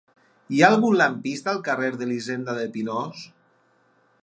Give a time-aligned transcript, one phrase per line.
[0.53, 3.23] Hi ha algun lampista al carrer d'Elisenda de Pinós?